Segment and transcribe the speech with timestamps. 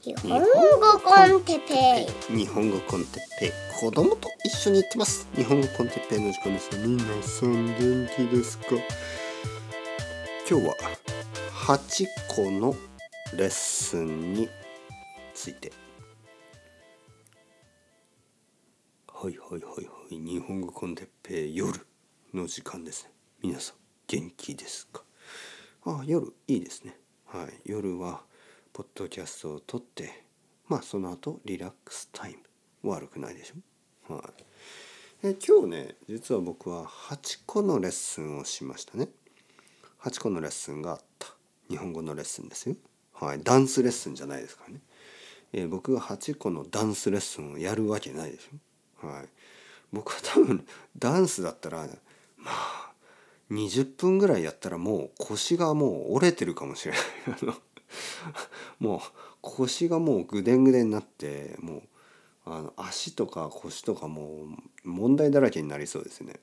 [0.00, 0.46] 日本語
[1.00, 2.36] con テッペイ。
[2.36, 3.50] 日本語 con テッペイ。
[3.80, 5.26] 子供と一緒に行ってます。
[5.34, 6.70] 日本語 con テッペイの時間です。
[6.78, 8.66] 皆さん元気ですか？
[10.48, 10.74] 今日は
[11.52, 12.76] 8個の
[13.36, 14.48] レッスンに
[15.34, 15.72] ついて。
[19.08, 20.16] はいはいはいはい。
[20.16, 21.72] 日本語 con テッペイ夜
[22.32, 23.10] の時間ですね。
[23.42, 23.76] 皆さん
[24.06, 25.02] 元気ですか？
[25.86, 26.96] あ夜いいですね。
[27.26, 27.60] はい。
[27.64, 28.22] 夜は
[28.72, 30.24] ポッドキャストを撮って
[30.68, 32.38] まあその後リラックスタイム。
[32.90, 34.14] 悪くないでしょ？
[34.14, 34.22] はい。
[35.24, 39.08] え今日ね実は僕は8個のレッスンをしましたね。
[40.02, 41.28] 8個のレッスンがあった。
[41.68, 42.76] 日本語のレッスンですよ。
[43.14, 43.40] はい。
[43.42, 44.80] ダンスレッスンじゃないですからね、
[45.52, 49.06] えー、僕が8個のダンスレッスンをやるわけないでしょ？
[49.08, 49.28] はい。
[49.92, 50.64] 僕は多分
[50.96, 51.78] ダンスだったら
[52.36, 52.92] まあ
[53.50, 57.56] 20分ぐらいやったらもう腰がもう折れてるかもしれない。
[58.78, 59.00] もう
[59.40, 61.82] 腰がもうぐでんぐでんになってもう
[62.46, 64.44] あの足とか腰とかも
[64.84, 66.40] う問題だらけになりそうですね。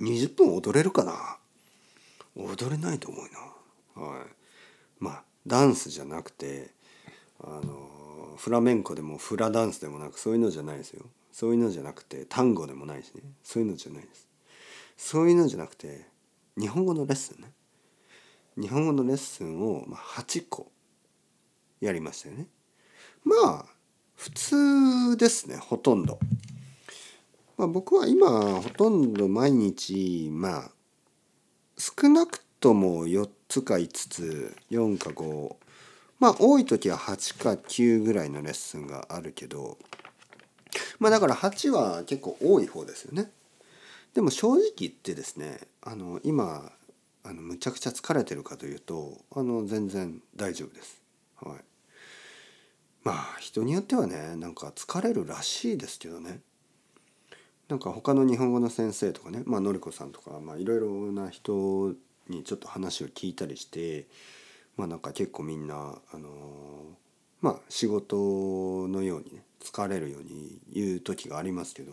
[0.00, 1.38] 20分踊れるかな？
[2.36, 4.02] 踊れないと思うな。
[4.02, 4.26] はい。
[5.00, 6.70] まあダンスじゃなくて
[7.42, 11.04] あのフラメンコでもフラダンスでもなくそういうのじゃないですよ。
[11.32, 13.22] そういうのじゃなくて単語でもないしね。
[13.42, 14.28] そういうのじゃないです。
[14.96, 16.06] そういうのじゃなくて
[16.56, 17.52] 日本語のレッスンね。
[18.58, 20.72] 日本語のレッスンを8個
[21.80, 22.48] やりましたよね。
[23.24, 23.66] まあ
[24.16, 26.18] 普通ですねほとんど。
[27.56, 30.70] まあ、僕は今ほとんど毎日まあ
[31.76, 35.54] 少なくとも4つか5つ4か5
[36.18, 39.78] まあ多い時は8か9ぐらいのレッスンがあるけど
[40.98, 43.30] まあだから8は結構多い方ですよね。
[44.14, 46.72] でも正直言ってですねあの今
[47.28, 51.02] あのむちゃくちゃ疲れてるかというとあの全然大丈夫です。
[51.36, 51.58] はい、
[53.04, 56.40] まあ人によってはねなんか疲れるらしいですけどね
[57.68, 61.92] なんか他の日本語の先生とかねまあのりこさんとかいろいろな人
[62.28, 64.06] にちょっと話を聞いたりして
[64.78, 66.30] まあなんか結構みんなあの
[67.42, 71.92] まあ仕事のようにね疲れるように言う時がありますけど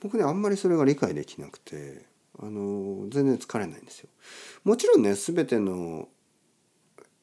[0.00, 4.08] 僕ねあんまりそれが理解できなくてあの全然疲れないんですよ。
[4.64, 6.08] もちろんね全ての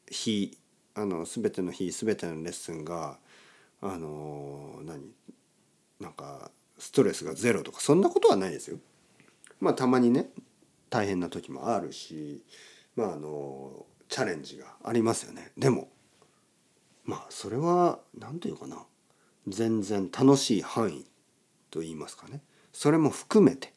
[0.10, 0.58] 日
[0.96, 3.18] あの全ての日全てのレッスンが
[3.82, 5.02] あの何
[6.00, 8.78] なんかストレスがゼロとかそんなことはないですよ。
[9.60, 10.30] まあたまにね
[10.90, 12.44] 大変な時もあるし
[12.96, 15.52] まああのチャレンジがありますよね。
[15.58, 15.90] でも
[17.04, 18.86] まあそれは何というかな
[19.48, 21.06] 全然楽しい範囲
[21.70, 22.42] と言いますかね
[22.74, 23.74] それも含めて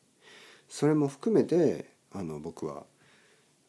[0.75, 2.83] それも含めてあの僕は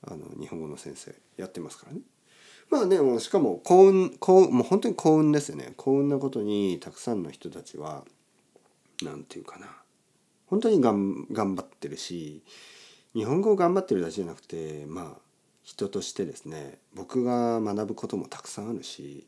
[0.02, 2.00] あの日本語の先生やってますからね。
[2.72, 5.74] まあねもうしかも幸運幸運もう本当に幸運ですよね。
[5.78, 8.06] 幸運なことにたくさんの人たちは
[9.04, 9.68] 何て言うかな。
[10.48, 12.42] 本当にがん頑張ってるし
[13.14, 15.22] 日本語を頑張ってるだけじゃなくてまあ
[15.62, 19.28] 人としてですね僕が学ぶこともたくさんあるし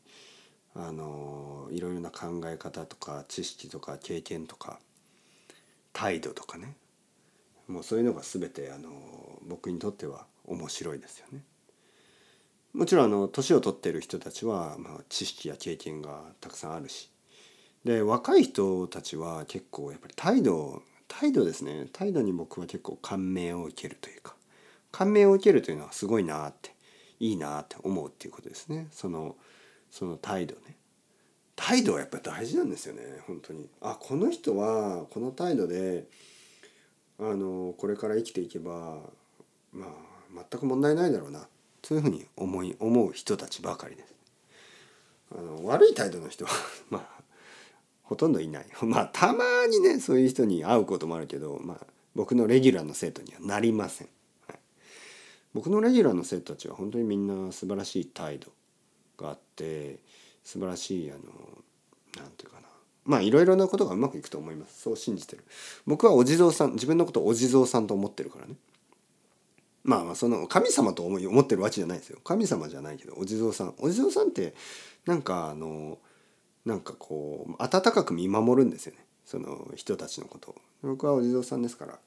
[0.74, 4.80] あのいろいろな考え方とか知識とか経験とか
[5.92, 6.74] 態度とかね。
[7.68, 8.90] もうそういうのが全てあの
[9.46, 11.42] 僕にとっては面白いですよね。
[12.72, 17.10] もちろんあの年を取ってる人たちは、まあ、知識や経験がたくさんあるし。
[17.84, 21.88] で若い人たちは結構やっぱり態度態度ですね。
[21.92, 24.34] 態度に僕は結構感銘を受けるというか。
[24.90, 26.74] 感銘を受けるというのはすごいなって
[27.20, 28.88] いいなって思うっていうことですね。
[28.90, 29.36] その
[29.90, 30.76] その態度ね。
[31.56, 33.02] 態度はやっぱり大事なんですよね。
[33.26, 33.68] 本当に。
[33.80, 36.06] あこの人はこの態度で
[37.18, 39.00] あのこれから生きていけば
[39.72, 39.90] まあ
[40.50, 41.48] 全く問題ないだろうな。
[41.82, 44.14] そういうふうに思い思う人たちばかりです。
[45.36, 46.50] あの悪い態度の人は
[46.90, 47.22] まあ
[48.02, 48.66] ほとんどいない。
[48.82, 54.08] まあたまにねそういう人に会うこともあるけど、まあ、僕のレギュラーの生徒にはなりません、
[54.48, 54.58] はい、
[55.54, 58.52] 僕のレギュラーの生徒たちは本当にみんな素晴らしい態度
[59.16, 59.98] があって
[60.44, 61.20] 素晴らしいあの
[62.16, 62.68] なんていうかな。
[63.08, 64.82] まあいろいろなことがうまくいくと思います。
[64.82, 65.42] そう信じてる。
[65.86, 68.54] 僕はお地蔵さん自分のことをお地蔵さんと思ってるからね。
[69.82, 72.18] まあまあその神様と思い思ってるわけじゃないですよ。
[72.22, 73.74] 神様じゃないけどお地蔵さん。
[73.78, 74.54] お地蔵さんって
[75.06, 75.98] なんかあの
[76.66, 78.98] なんかこう温かく見守るんですよね。
[79.24, 80.54] その人たちのことを。
[80.82, 81.98] 僕はお地蔵さんですから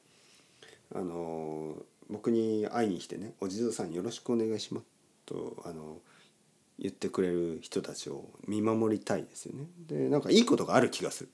[0.94, 1.74] あの
[2.08, 4.86] 僕に会いに来てね「お地蔵さんよろしくお願いします」
[5.26, 5.98] とあの
[6.82, 9.66] 言ってくれる人たちを見守りたいですよね。
[9.86, 11.30] でなんかいいことがある気がする。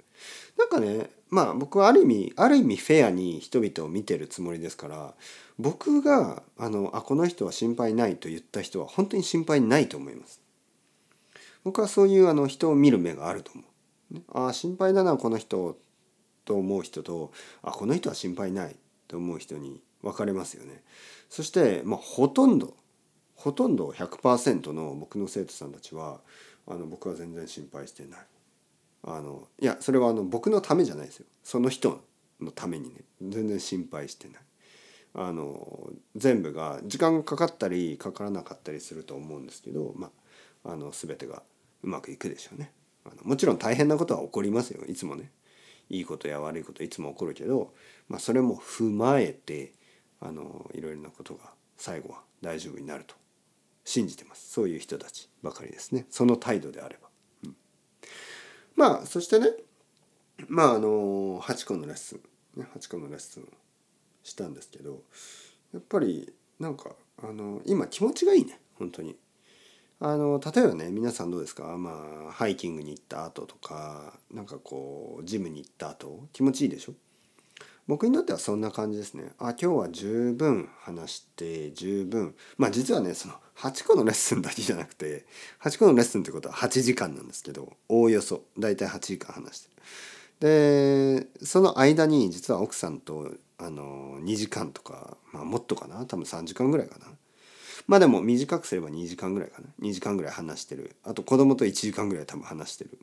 [0.58, 5.14] なんかねまあ僕はある意味ある意味フェアに人々を見てるつもりですから
[5.58, 10.42] 僕があのあこの人は心配ないと言った人は本当に心配ないと思います。
[11.64, 14.20] 僕はそういうあの人を見る目があると思う。
[14.34, 15.78] ああ心配だなこの人
[16.44, 20.82] と思う人とあこの人は心配ないと思う人に分かれますよね。
[21.30, 22.74] そして、まあ、ほとんど
[23.38, 26.20] ほとんど100%の僕の生徒さんたちは
[26.66, 28.20] あの僕は全然心配してない。
[29.04, 32.02] あのいやそれはあの僕のためじゃないですよその人
[32.40, 34.36] のためにね全然心配してない。
[35.14, 40.10] あの全部が時間がかかったりかからなかったりすると思うんですけど、ま
[40.64, 41.42] あ、あの全てが
[41.82, 42.72] うまくいくでしょうね。
[43.04, 45.30] あのもちろん大変なことは起こりますよいつもね。
[45.90, 47.72] いいことや悪いこといつも起こるけど、
[48.08, 49.72] まあ、それも踏まえて
[50.20, 53.14] あのいろいろなことが最後は大丈夫になると
[53.88, 54.50] 信じてます。
[54.52, 56.06] そういう人たちばかりですね。
[56.10, 57.08] その態度であれば。
[57.44, 57.56] うん、
[58.76, 59.50] まあそしてね
[60.46, 62.20] まああの8個のレッスン、
[62.60, 63.46] ね、8個のレッスンを
[64.22, 65.02] したんですけど
[65.72, 66.90] やっぱりなんか
[67.22, 68.60] あの今気持ちがいいね。
[68.78, 69.16] 本当に。
[70.00, 71.76] あの例えばね皆さんどうですか？
[71.78, 76.92] まあハイキングに行った後とかなんかこうジムに行った後気持ちいいでしょ？
[77.88, 79.32] 僕にとってはそんな感じですね。
[79.38, 82.34] あ今日は十分話して十分。
[82.58, 85.24] まあ実はねその8個のレッスンだけじゃなくて
[85.62, 88.42] 8個のレッスンってことは8時間なんですけどおおよそ。
[88.58, 89.82] 大体8時間話してる。
[90.40, 96.04] でその間に実は奥さんとあの2時間とか、まあ、もっとかな？
[96.04, 97.06] 多分3時間ぐらいかな？
[97.86, 100.94] まあでも短くすれば2時間ぐらいかな？2時間ぐらい話してる。
[101.04, 102.98] あと子供と1時間ぐらい多分話してる。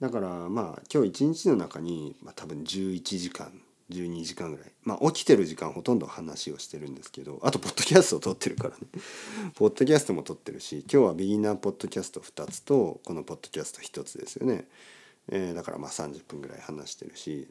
[0.00, 3.52] だからまあ今日一日の中に、まあ、多分11時間
[3.90, 4.72] 12時間ぐらい。
[4.82, 8.86] まあ起きてる時間ほとんど話をしてるんですけどあとポッドキャストを撮ってるからね。
[9.56, 14.68] ポッドキャストも撮ってるし今日はビギナーポッドキャスト2つとこのポッドキャスト1つですよね、
[15.28, 17.48] えー、だからまあ30分ぐらい話してるし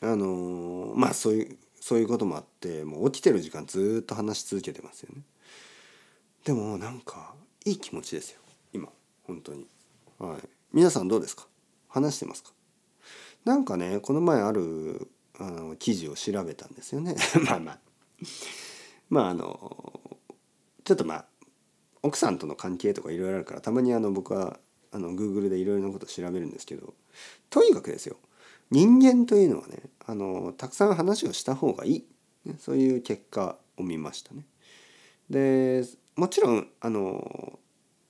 [0.00, 5.22] あのー、まあそういうそういうこともあってもう起きてる時間ずっと話し続けてますよね。
[6.44, 7.34] でもなんか
[7.64, 8.40] いい気持ちですよ。
[8.72, 8.88] 今
[9.24, 9.66] 本当に。
[10.18, 10.48] はい。
[10.72, 11.46] 皆さんどうですか？
[11.88, 12.52] 話してますか？
[13.44, 15.08] なんかねこの前ある
[15.40, 17.16] あの記事を調べたんですよね
[17.46, 17.78] まあまあ
[19.08, 20.18] まああの
[20.84, 21.26] ちょっとまあ
[22.02, 24.60] 奥さんとの関係とかいろいろあるからたまにあの僕は
[24.92, 26.94] あの Google でいろいろなこと調べるんですけど
[27.48, 28.16] とにかくですよ
[28.70, 32.04] 人間というのはねあのたくさん話をした方がいい、
[32.44, 34.44] ね、そういう結果を見ましたね。
[35.28, 35.84] で
[36.16, 37.58] もちろんあの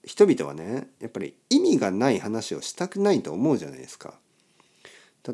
[0.04, 4.18] 人々はねやっぱり意味がない話をしたくないと思うじゃないですか。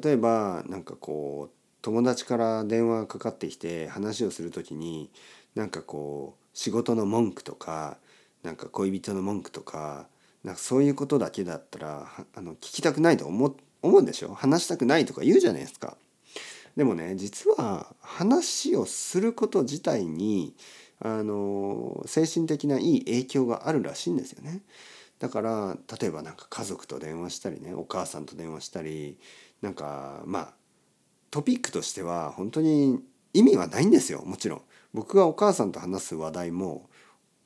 [0.03, 5.11] 例えばなんかこう友達から電話がかかってきて話をする時に
[5.55, 7.99] なんかこう仕事の文句とか
[8.43, 10.09] なんか恋人の文句とか
[10.43, 14.35] なんかそういうことだけだったらあの聞きたくないと思思うんでしょ？
[14.35, 15.97] 話したくないとか言うじゃないですか。
[16.77, 20.55] でもね実は話をすること自体に
[21.01, 24.63] あの精神的ないい影響があるらしいんですよね。
[25.19, 29.19] だから例えばなんか家族と電話したりねお母さんと電話したり
[29.63, 30.55] なんかまあ
[31.37, 32.99] トピックとしては本当に
[33.35, 34.63] 意味はないんですよもちろん。
[34.95, 36.89] 僕がお母さんと話す話題も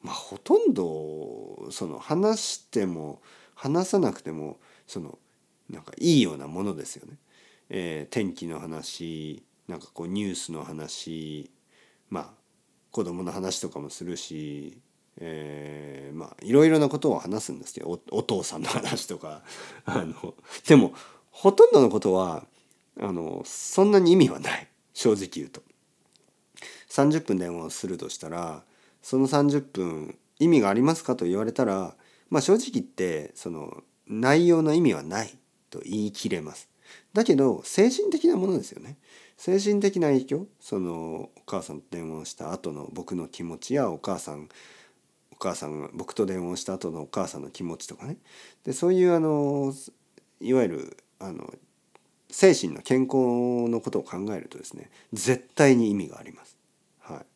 [0.01, 3.21] まあほとんどその話しても
[3.57, 5.19] 話さなくてもその
[5.69, 7.19] なんかいいようなものですよね。
[7.69, 11.51] えー、天気の話なんかこうニュースの話
[12.11, 12.31] まあ
[12.93, 14.79] 子供の話とかもするし、
[15.17, 19.43] えー、まあいろいろなことを話すんですけどお父さんの話とか
[19.85, 20.37] あの
[20.69, 20.95] でも
[21.33, 22.47] ほとんどのことは
[22.99, 25.63] あのそんなに意味はない 正直言うと。
[26.89, 28.65] 30分電話をするとしたら
[29.01, 31.95] その30分意味がありますかと言われたら
[32.31, 35.39] まあ正直言ってその内容の意味はない
[35.71, 36.69] と言い切れます。
[37.13, 38.97] だけど精神的なものですよね。
[39.41, 44.51] 精神的な影響そのお母さんと電話をした後の僕の気持ちやお母さん
[45.33, 48.19] お母さん僕と電話をした後のお母さんの気持ちとかね
[48.65, 49.73] でそういうあの
[50.43, 51.55] いわゆるあの
[52.33, 56.57] 精神の健康のことを考えるとですね絶対に意味があります。
[57.01, 57.27] はい、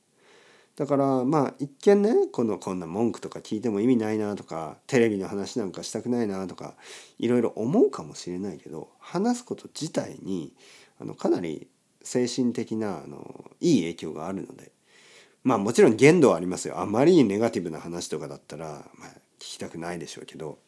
[0.77, 6.75] だからまあ一見ねこのこんな文句とか聞いても意味ないなとかテレビの話なんかしたくないなとか
[7.19, 10.53] いろいろ思うかもしれないけど話すこと自体に
[11.01, 11.69] あのかなり
[12.03, 14.73] 精神的なあのいい影響があるので
[15.43, 18.67] まあもちろん限度はありますよあまりにネガティブな話とかだったら、
[18.99, 19.09] まあ、
[19.39, 20.59] 聞きたくないでしょうけど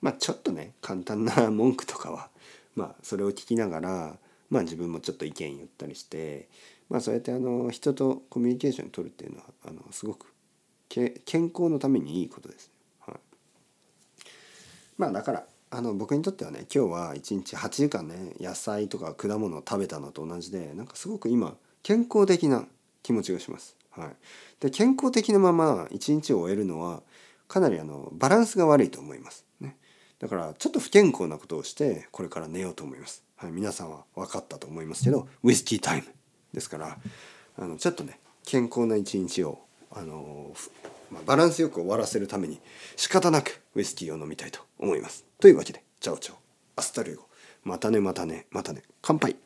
[0.00, 2.28] まあちょっとね簡単な文句とかは
[2.74, 4.16] まあそれを聞きながら
[4.50, 6.48] まあ自分もちょっと意見言ったりして
[6.88, 10.26] まあそうやってあの人とコミュニケーション取るっていうのはあのすごく
[10.88, 13.16] 健康のためにいいことです、はい、
[14.96, 22.64] まあだからあの僕にとってはね今日は1日8時間ね野菜とか果物を食べたのと同じでなんかすごく今健康的な
[23.02, 23.76] 気持ちがします。
[23.90, 24.08] はい、
[24.60, 27.02] で健康的なまま一日を終えるのは
[27.48, 29.44] かなりあのバランスが悪いと思います。
[30.18, 36.08] だからちょっと不健康なことをしてこれから寝ようと思います、はい、皆さんは分かったと思いますけどウイスキータイム。
[36.52, 36.98] ですから
[37.58, 39.58] あのちょっとね健康な一日を
[39.90, 40.54] あの、
[41.10, 42.60] まあ、バランスよく終わらせるために
[42.96, 45.24] 仕方なくウイスキーを飲みたいと思います。
[45.40, 46.30] というわけで Chao chao.
[46.30, 47.24] Hasta luego.
[47.64, 48.82] またねまたねまたね。
[49.02, 49.43] 乾杯。